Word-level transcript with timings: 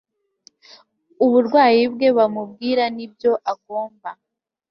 uburwayi 1.25 1.81
bwe 1.93 2.09
bamubwira 2.17 2.83
n 2.95 2.97
ibyo 3.05 3.31
agomba 3.51 4.09